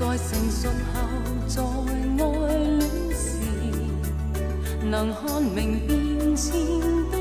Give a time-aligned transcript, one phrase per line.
[0.00, 0.98] 在成熟后，
[1.46, 2.80] 在爱恋
[3.14, 3.36] 时，
[4.82, 7.19] 能看明变迁。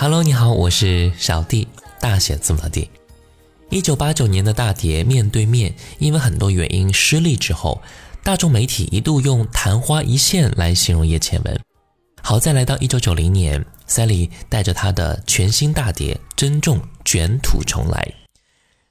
[0.00, 1.66] Hello，你好，我是小弟，
[2.00, 2.97] 大写字母的弟。
[3.70, 7.82] 一九八九年的大碟《面对面》，因为很多原因失利之后，
[8.24, 11.60] 大众媒体一度用“昙花一现”来形容叶倩文。
[12.22, 18.14] 好在来到一九九零年，Sally 带着她的全新大碟《珍重》卷土重来。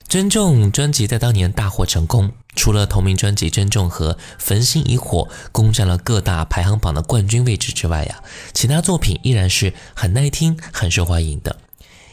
[0.07, 8.24] 《珍重》专辑在当年大获成功，除了同名专辑《珍重》和《焚心以火》攻占了各大排行榜的冠军位置之外呀，
[8.54, 11.56] 其他作品依然是很耐听、很受欢迎的。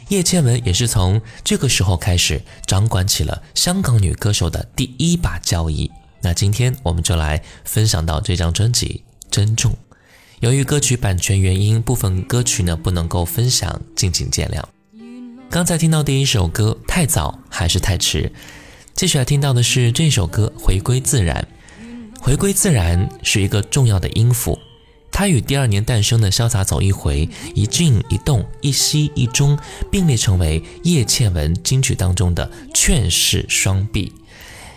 [0.08, 5.90] 叶倩文也是从这个时候开始掌管起了香港女歌手的第一把交椅。
[6.20, 9.72] 那今天我们就来分享到这张专辑《珍重》，
[10.40, 14.62] 由于歌曲版权原因，部分歌曲呢不能够分享，敬请见谅。
[15.50, 18.32] 刚才听到第一首歌太早还是太迟？
[18.94, 21.46] 接下来听到的是这首歌《回归自然》。
[22.20, 24.58] 回归自然是一个重要的音符，
[25.14, 27.24] 他与第二年诞生的《潇洒走一回》
[27.54, 29.56] 一静一动一息一中
[29.88, 34.12] 并列成为叶倩文金曲当中的劝世双璧。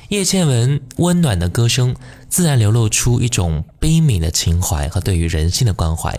[0.10, 1.96] 叶倩文温暖的歌声，
[2.30, 6.16] 自然流露出一种悲悯的情怀和对于人性的关怀。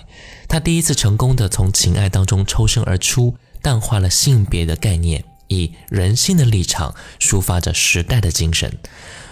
[0.48, 8.76] 她第一次成功的从情爱当中抽身而出，淡化了性别的概念，以人性的立场抒发着时代的精神。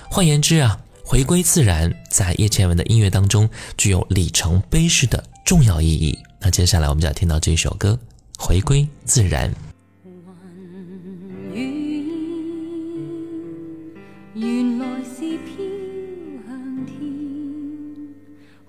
[0.08, 0.78] 换言之啊。
[1.08, 6.18] 回归自然，在叶倩文的音乐当中具有里程碑式的重要意义。
[6.40, 7.96] 那接下来我们就要听到这首歌
[8.44, 9.48] 《回归自然》。
[14.34, 15.54] 原来是飘
[16.44, 16.98] 向天，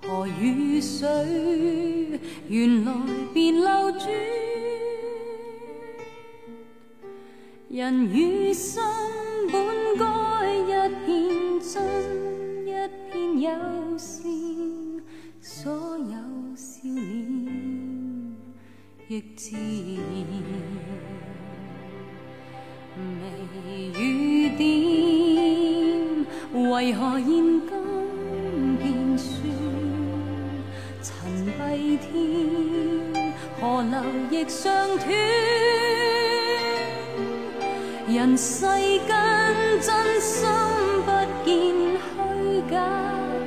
[0.04, 1.08] 河与水
[2.48, 2.94] 原来
[3.34, 4.08] 便流转，
[7.70, 8.80] 人与心
[9.52, 9.56] 本
[9.98, 10.04] 该
[10.56, 10.72] 一
[11.06, 11.08] 片
[11.60, 11.76] 真。
[12.66, 12.70] 一
[13.12, 13.50] 片友
[13.98, 14.22] 善，
[15.42, 16.16] 所有
[16.56, 16.96] 笑脸
[19.08, 19.60] 亦自然。
[22.98, 23.02] 眉
[24.00, 24.66] 雨点，
[26.72, 27.68] 为何现今
[28.78, 29.32] 变酸？
[31.02, 31.12] 尘
[31.58, 31.60] 蔽
[31.98, 33.96] 天，河流
[34.30, 34.66] 亦上
[34.98, 35.08] 断。
[38.08, 39.10] 人世间
[39.82, 40.48] 真心
[41.06, 41.12] 不
[41.44, 41.52] 见
[42.00, 42.74] 虚假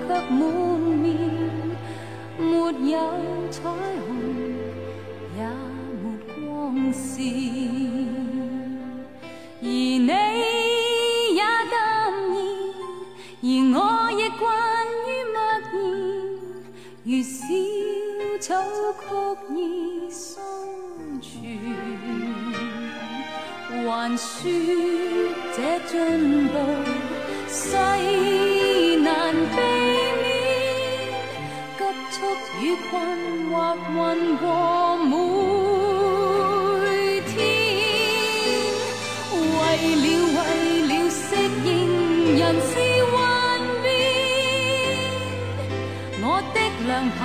[0.06, 0.10] 却。
[0.30, 0.38] 满
[0.78, 1.02] 面
[2.38, 2.44] 没
[2.90, 2.94] 有
[3.50, 3.62] 彩
[4.06, 4.06] 虹，
[5.34, 5.40] 也
[6.02, 6.04] 没
[6.44, 6.46] 光
[6.92, 7.24] 线，
[9.62, 10.08] 而你
[11.34, 11.40] 也
[11.70, 11.74] 淡
[12.20, 12.36] 然，
[13.40, 13.78] 而我
[14.12, 14.44] 亦惯
[15.06, 15.36] 于默
[15.72, 15.74] 然，
[17.04, 17.34] 如小
[18.40, 18.48] 草
[19.00, 19.02] 曲
[19.56, 19.58] 意
[24.00, 24.50] 还说
[25.54, 25.92] 这进
[26.48, 26.54] 步
[27.46, 27.62] 世
[28.96, 29.56] 难避
[30.22, 30.24] 免，
[31.76, 32.18] 急速。
[32.62, 32.90] 与困
[33.50, 33.52] 惑
[33.92, 33.92] 混
[34.38, 34.44] 过
[35.04, 35.12] 每
[37.28, 37.30] 天，
[39.36, 39.60] 为
[40.00, 40.04] 了
[40.36, 40.38] 为
[40.88, 41.20] 了适
[41.66, 41.68] 应
[42.38, 42.72] 人事
[43.12, 43.14] 幻
[43.82, 43.84] 变，
[46.22, 46.24] 我
[46.54, 46.56] 的
[46.86, 46.88] 良
[47.18, 47.20] 朋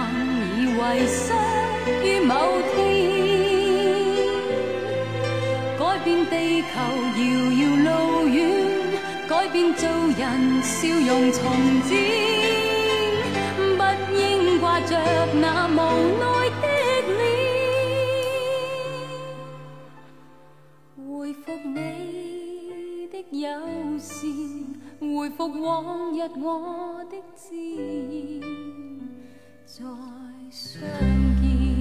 [0.60, 1.18] 以为失
[2.04, 2.32] 于某
[2.74, 2.75] 天，
[6.06, 6.68] 改变地球
[7.18, 8.38] 遥遥路远，
[9.28, 11.42] 改变做人笑容从
[11.82, 11.90] 展。
[14.88, 14.92] 着
[15.42, 15.74] 那无
[16.20, 16.24] 奈
[16.62, 16.64] 的
[17.18, 17.20] 脸，
[21.08, 21.44] 回复
[21.74, 23.50] 你的友
[23.98, 24.30] 善，
[25.00, 27.56] 回复往日我的自
[28.42, 28.44] 然，
[29.66, 29.74] 再
[30.52, 30.72] 相
[31.42, 31.75] 见。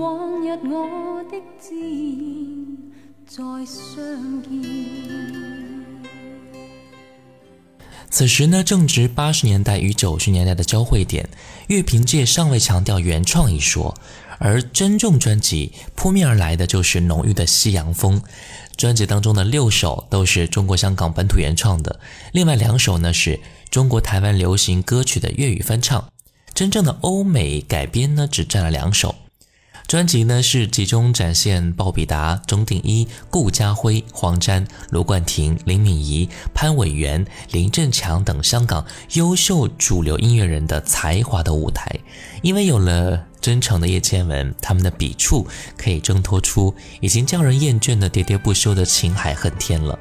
[0.00, 2.76] 往日我的自然
[3.26, 4.50] 再相见。
[8.08, 11.28] 此时呢，正值八十年代与九十年代的交汇点，
[11.68, 13.94] 乐评界尚未强调原创一说，
[14.40, 18.20] 而珍重专辑扑面而来的就是浓郁的西洋风。
[18.76, 22.00] 专辑当中的六首都是中国香港本土原创的，
[22.32, 23.38] 另外两首呢是
[23.70, 26.10] 中国台湾流行歌曲的粤语翻唱，
[26.54, 29.14] 真正的欧美改编呢只占了两首。
[29.86, 41.90] 专辑呢是集中展现鲍比达、钟定一、顾嘉辉、黄沾、卢冠廷、林敏怡、潘伟源、林振强等香港优秀主流音乐人的才华的舞台。
[42.40, 49.98] 因为有了真诚的叶倩文，他们的笔触可以挣脱出已经叫人厌倦的喋喋不休的情海恨天了，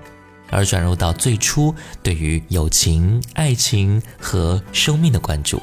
[0.49, 5.61] 而转入到最初对于友情、爱情和生命的关注。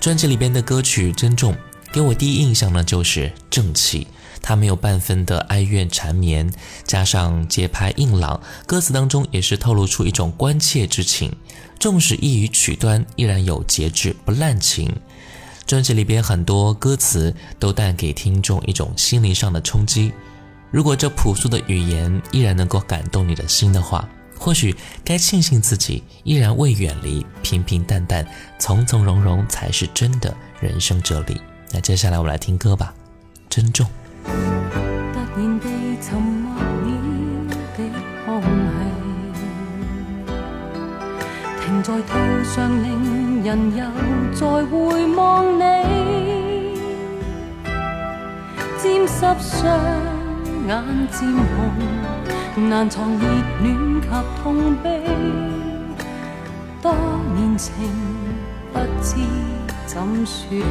[0.00, 1.52] 专辑里边的歌曲《珍重》。
[1.92, 4.08] 给我第一印象呢，就是正气，
[4.42, 11.32] 它没有半分的哀怨缠绵，加上节拍硬朗，歌词当中也是透露出一种关切之情。
[11.78, 14.92] 纵使一于曲端，依然有节制，不滥情。
[15.66, 20.12] 专辑里边很多歌词都带给听众一种心灵上的冲击。
[20.70, 28.26] 如果这朴素的语言依然能够感动你的心的话，或许该庆幸自己依然未远离，平平淡淡，
[28.58, 31.40] 从从容容才是真的人生哲理。
[31.72, 32.92] 那接下来我们来听歌吧，
[33.48, 33.86] 珍重。
[41.64, 43.84] 停在途上，令人又
[44.34, 45.60] 再回望你。
[48.76, 49.62] 沾湿双
[50.66, 50.72] 眼
[51.12, 53.22] 渐红，难藏热
[53.62, 54.08] 恋及
[54.42, 55.02] 痛悲。
[56.82, 56.92] 多
[57.36, 57.72] 年情，
[58.72, 59.16] 不知
[59.86, 60.64] 怎说起。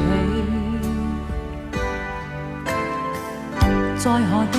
[3.96, 4.58] 在何地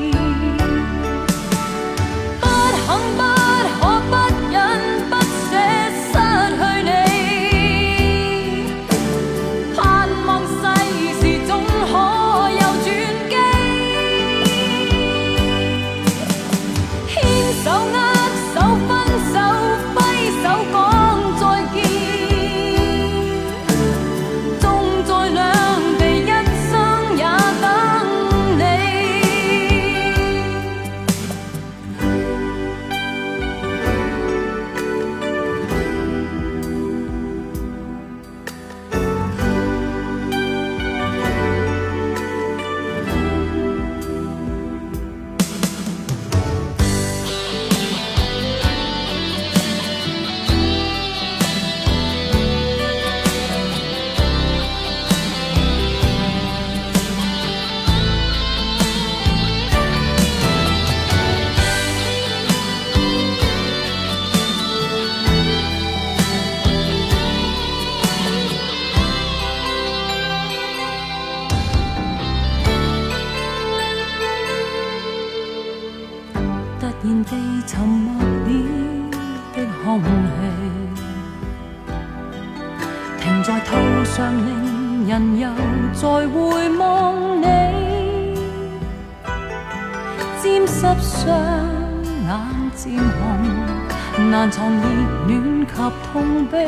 [94.51, 94.83] 藏热
[95.27, 95.73] 暖及
[96.11, 96.67] 痛悲，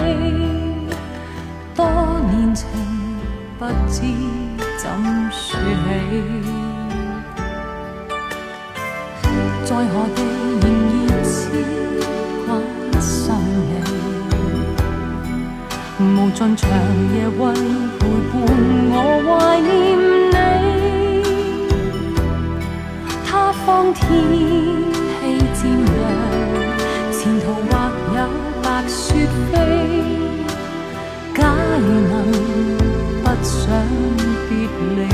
[1.76, 1.86] 多
[2.32, 2.66] 年情
[3.60, 4.02] 不知
[4.78, 4.90] 怎
[5.30, 6.12] 说起，
[9.66, 10.18] 在何地
[10.62, 10.66] 仍
[11.06, 11.32] 然痴
[12.46, 12.48] 困
[13.02, 13.22] 心
[16.00, 16.62] 你，无尽长
[17.14, 17.42] 夜为。
[33.36, 33.68] 不想
[34.48, 34.58] 别
[34.96, 35.13] 离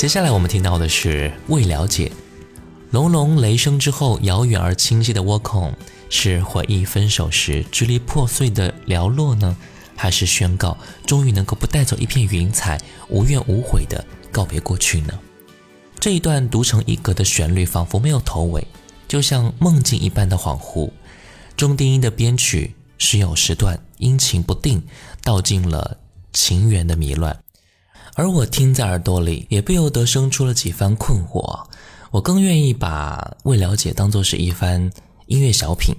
[0.00, 2.10] 接下来我们听到的是未了解，
[2.90, 5.74] 隆隆雷声之后，遥远而清晰的倭孔，
[6.08, 9.54] 是回忆分手时支离破碎的寥落呢，
[9.94, 10.74] 还是宣告
[11.06, 12.80] 终于能够不带走一片云彩，
[13.10, 14.02] 无怨无悔的
[14.32, 15.12] 告别过去呢？
[15.98, 18.66] 这一段独成一格的旋律，仿佛没有头尾，
[19.06, 20.90] 就像梦境一般的恍惚。
[21.58, 24.82] 中低音的编曲时有时断，阴晴不定，
[25.22, 25.98] 道尽了
[26.32, 27.38] 情缘的迷乱。
[28.14, 31.64] 而我听在耳朵里，也不由得生出了几番困惑。
[32.10, 34.90] 我更愿意把未了解当作是一番
[35.26, 35.94] 音乐小品，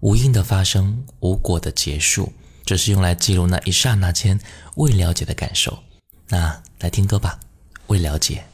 [0.00, 2.32] 无因的发生，无果的结束，
[2.64, 4.38] 只是用来记录那一刹那间
[4.76, 5.76] 未了解的感受。
[6.28, 7.38] 那来听歌吧，
[7.88, 8.44] 未了解。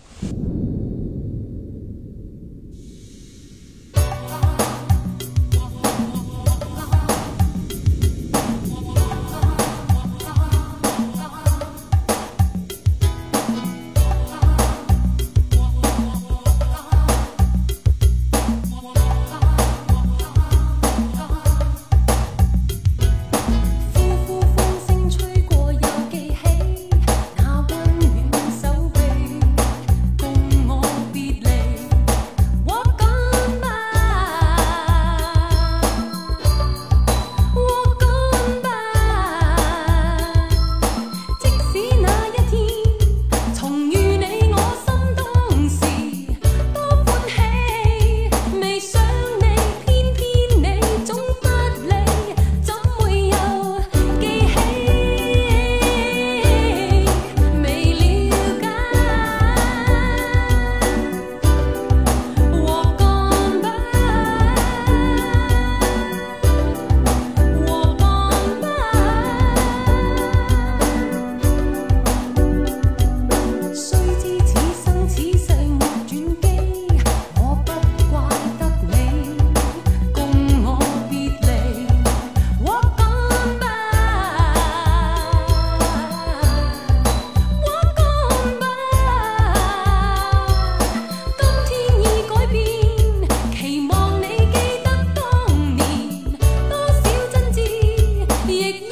[98.63, 98.92] 时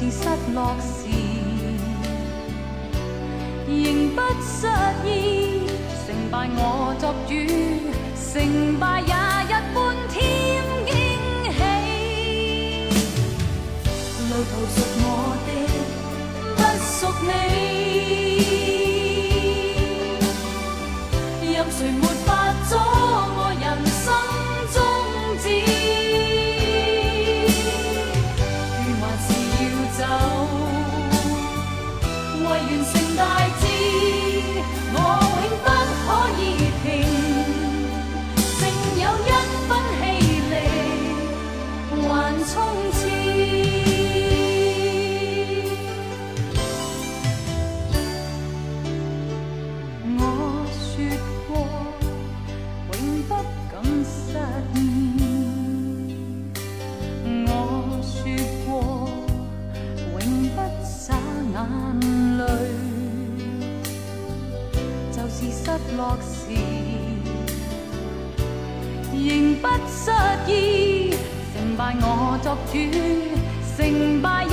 [0.00, 1.06] 是失落时，
[3.68, 4.66] 仍不失
[5.04, 5.68] 意。
[6.06, 6.58] 成败我
[6.98, 7.34] 作主，
[8.16, 9.12] 成败也
[9.44, 9.76] 一般
[10.08, 10.18] 添
[10.86, 10.88] 惊
[11.52, 11.60] 喜。
[14.30, 15.04] 路途属我
[15.46, 15.48] 的，
[16.56, 17.59] 不属你。
[72.50, 72.78] 作主，
[73.76, 74.44] 成败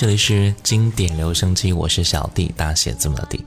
[0.00, 3.44] 这里是经典留声机，我是小弟，大写字母的弟。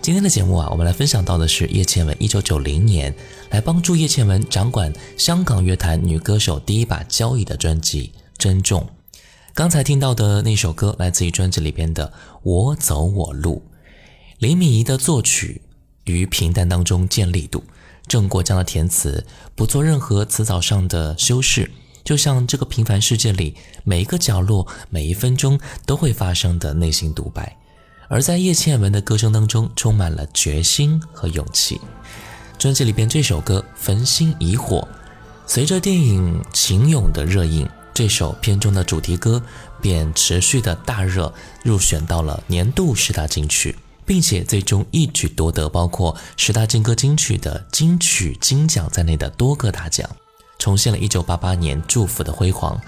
[0.00, 3.14] 今天的节目啊，我们来分享到的是叶倩文一九九零年
[3.50, 8.80] 来帮助叶倩文掌管香港乐坛女歌手第一把交椅的专辑《珍重》。
[9.52, 12.08] 刚才听到的那首歌来自于专辑里边的
[12.44, 13.62] 《我走我路》，
[14.38, 15.60] 林敏怡的作曲
[16.04, 17.62] 于平淡当中见力度，
[18.06, 21.70] 郑国江的填词不做任何词藻上的修饰。
[22.04, 27.56] 就像这个平凡世界里每一个角落、每一分钟都会发生的内心独白，
[28.08, 31.80] 而在叶倩文的歌声当中充满了决心和勇气。
[32.58, 34.86] 专辑里边这首歌《焚心以火》，
[35.46, 39.42] 随着电影《情勇》的热映，这首片中的主题歌
[39.80, 41.32] 便持续的大热，
[41.64, 50.08] 入选到了年度十大金曲，并且最终一举夺得包括十大金歌金曲的金曲金奖在内的多个大奖，
[50.60, 52.80] 重现了1988年祝福的辉煌。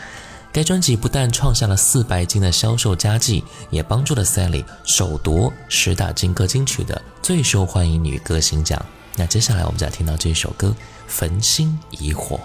[0.53, 8.81] 该专辑不但创下了四百金的销售佳绩，也帮助了 Sally 首夺十大金歌金曲的最受欢迎女歌星奖。
[9.17, 10.69] 那接下来我们再听到这首歌
[11.13, 12.41] 《》。焚心以火，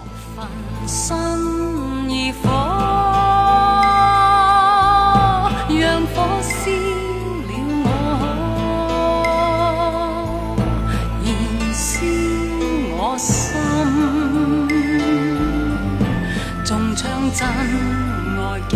[17.38, 18.74] 真爱劲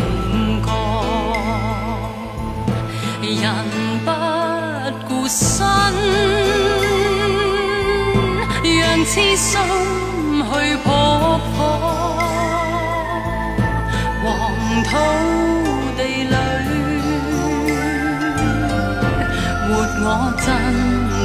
[0.63, 0.71] 歌，
[3.21, 3.43] 人
[4.05, 4.09] 不
[5.09, 5.43] 顾身。
[8.63, 9.51] 让痴心
[10.45, 10.47] 去
[10.85, 10.87] 扑
[11.57, 11.59] 火，
[14.23, 14.25] 黄
[14.85, 14.91] 土
[15.97, 16.35] 地里
[19.67, 19.71] 活
[20.05, 20.07] 我
[20.39, 20.47] 真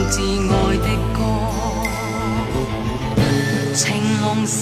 [0.09, 0.15] 挚
[0.49, 1.19] 爱的歌，
[3.75, 3.85] 情
[4.21, 4.57] 浓写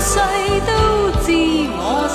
[0.00, 0.18] 世
[0.66, 1.30] 都知
[1.76, 2.09] 我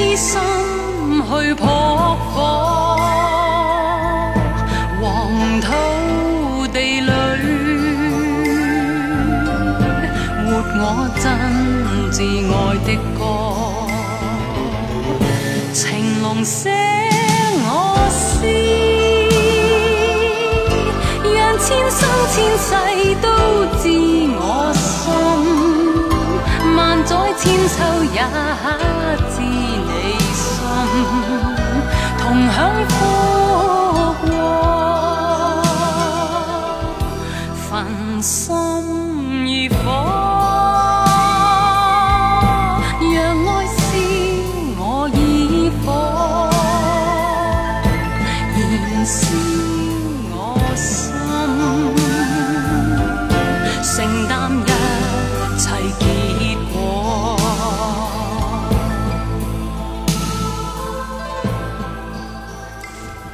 [0.00, 0.40] 痴心
[1.28, 2.96] 去扑火，
[4.98, 5.04] 黄
[5.60, 5.66] 土
[6.72, 7.10] 地里
[10.46, 10.48] 活
[10.80, 10.82] 我
[11.20, 11.28] 真。
[12.10, 12.16] 挚
[12.50, 12.54] 爱
[12.86, 13.20] 的歌，
[15.74, 15.78] 情
[16.22, 16.70] 浓写
[17.62, 17.68] 我
[18.10, 18.40] 诗，
[21.36, 22.00] 让千生
[22.32, 22.68] 千世
[23.20, 23.26] 都
[23.76, 23.84] 知
[24.40, 24.88] 我心。
[26.74, 27.76] 万载千秋
[28.14, 28.16] 也
[32.40, 33.29] 同享福。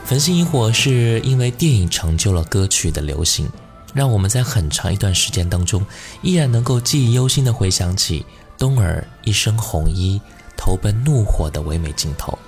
[0.07, 3.49] 焚心以火》是因为电影成就了歌曲的流行，
[3.93, 5.85] 让我们在很长一段时间当中
[6.23, 8.25] 依然能够记忆犹新的回想起
[8.57, 10.21] 冬儿一身红衣
[10.57, 12.39] 投奔怒火的唯美镜头。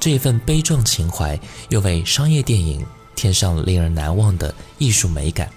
[0.00, 1.38] 这一份悲壮情怀
[1.68, 5.48] 又为商业电影添上令人难忘的艺术美感。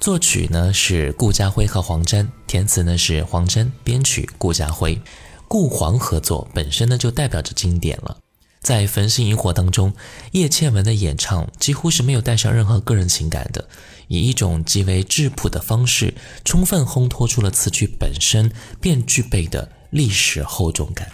[0.00, 5.00] 作曲呢是顾家辉和黄沾，填词呢是黄沾，编曲顾家辉，
[5.46, 8.16] 顾黄合作本身呢就代表着经典了。
[8.64, 9.92] 在《焚心萤火》当中，
[10.32, 13.68] 叶倩文的演唱几乎是没有带上任何个人情感的，
[14.08, 16.14] 以一种极为质朴的方式，
[16.46, 18.50] 充分烘托出了词曲本身
[18.80, 21.12] 便具备的历史厚重感。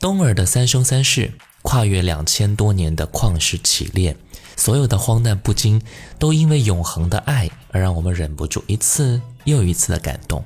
[0.00, 4.16] 东儿的三生三世，跨越两千多年的旷世奇恋，
[4.56, 5.80] 所有的荒诞不经，
[6.18, 10.44] 都因为永恒的爱而让我们忍不住一次又一次的感动。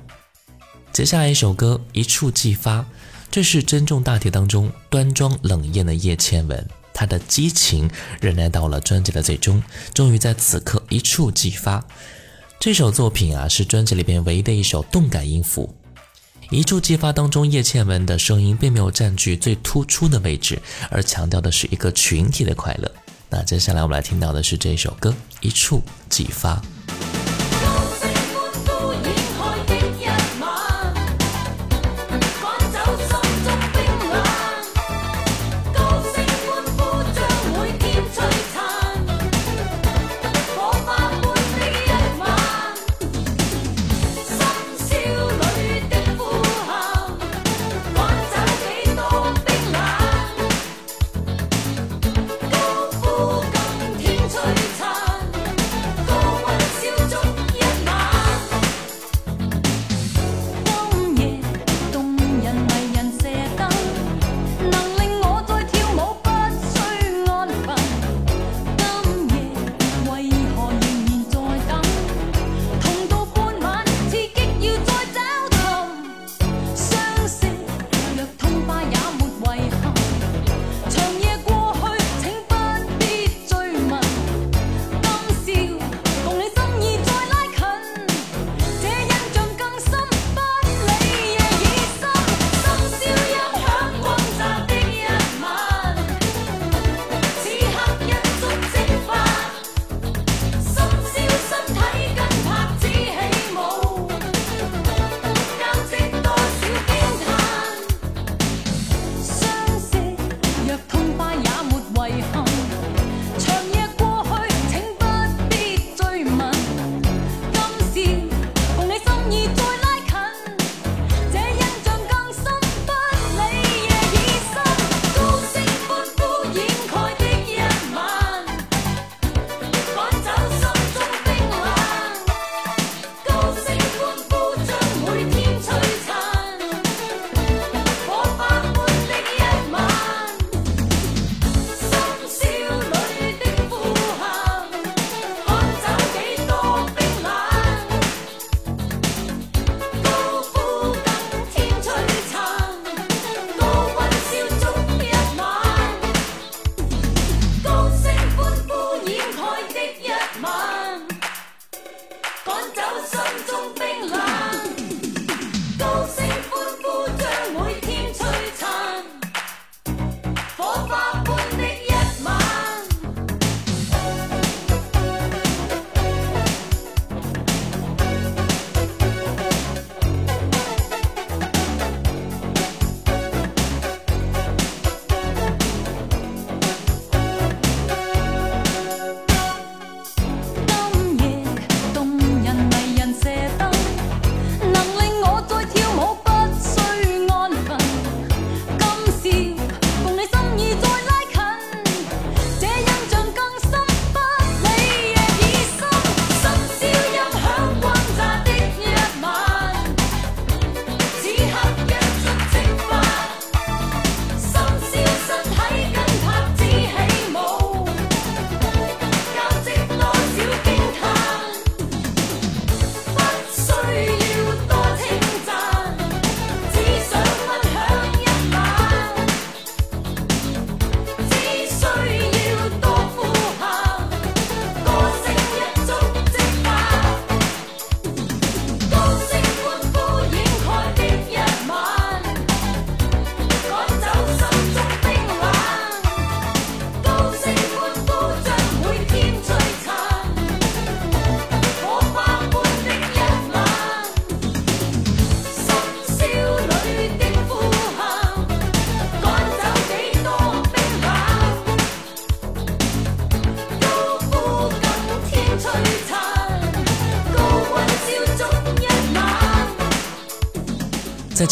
[0.93, 2.81] 接下来一首歌《一触即发》。
[3.35, 9.61] 这是珍重大铁当中端庄冷艳的叶倩文，她的激情忍耐到了专辑的最终，
[9.93, 11.85] 终于在此刻一触即发。
[12.61, 15.75] 这首作品啊，是专辑里边唯一的一首动感音符。
[16.49, 22.89] 一触即发当中，叶倩文的声音并没有占据最突出的位置，而强调的是一个群体的快乐。
[23.29, 25.09] 那接下来我们来听到的是这首歌
[25.41, 26.55] 《一触即发》。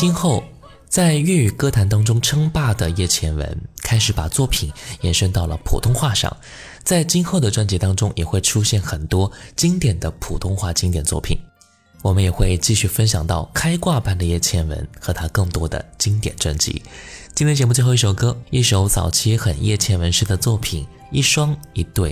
[0.03, 0.43] 今后，
[0.89, 6.35] 在粤语歌坛当中称霸的叶倩文，开始把作品延伸到了普通话上。
[6.83, 11.37] 在今后的专辑当中，也会出现很多经典的普通话经典作品。
[12.01, 16.83] 我们也会继续分享到开挂般的叶倩文和她更多的经典专辑。
[17.33, 20.83] 今天节目最后一首歌，一首早期很叶倩文式的作品
[21.13, 22.11] 《一双一对》。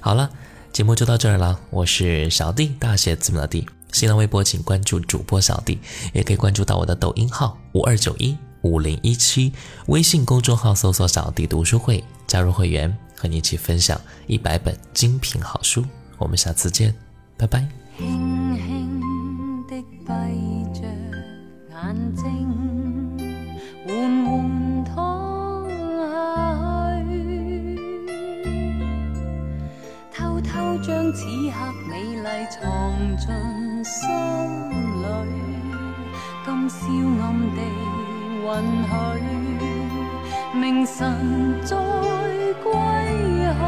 [0.00, 0.30] 好了，
[0.72, 1.60] 节目就到这儿了。
[1.68, 3.68] 我是小弟，大写字母的弟。
[3.92, 5.78] 新浪微博请关注主播小弟，
[6.12, 9.52] 也可以关注到我的抖音号五二九一五零一七，
[9.86, 15.84] 微信公众号搜索“小弟读书会”，加入会员，和你一起分享一百本精品好书。
[16.18, 16.94] 我们下次见，
[17.36, 17.66] 拜拜。
[17.98, 19.76] 轻轻的
[20.06, 20.06] 闭
[20.72, 20.80] 着
[21.70, 22.24] 眼睛，
[23.86, 23.90] 缓
[24.24, 25.68] 缓躺
[25.98, 26.00] 下，
[30.14, 30.50] 偷偷
[30.82, 31.54] 将此刻
[31.88, 32.60] 美丽藏
[33.18, 33.71] 进。
[33.84, 34.08] 心
[35.02, 35.06] 里，
[36.44, 36.76] 今宵
[37.20, 37.22] 暗
[37.56, 37.58] 地
[38.44, 38.46] 允
[38.88, 38.90] 许
[40.56, 40.92] 明晨
[41.64, 41.70] 再
[42.62, 42.66] 归
[43.58, 43.60] 去。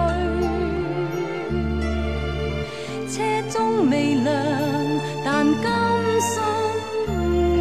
[3.08, 3.14] 车
[3.50, 3.54] 中
[3.90, 4.32] 微亮，
[5.24, 5.26] 但
[5.62, 5.66] 甘
[6.20, 6.32] 心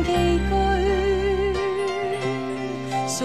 [0.04, 0.52] 寄居。
[3.08, 3.20] 谁？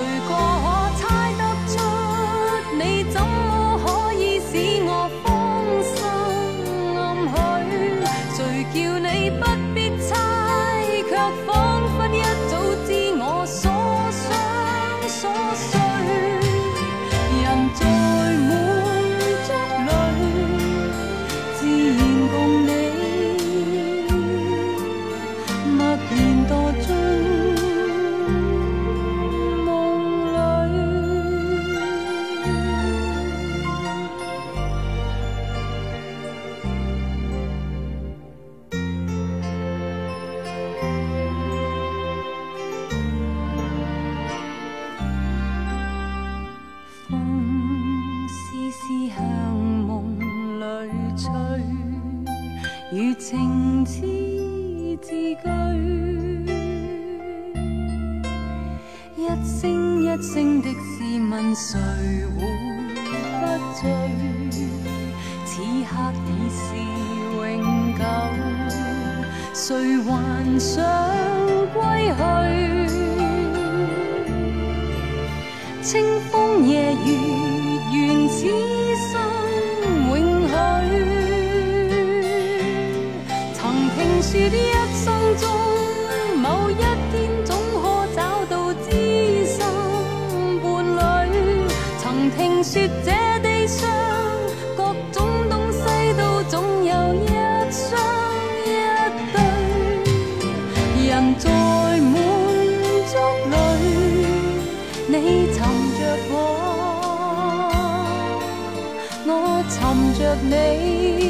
[110.19, 111.28] 寻着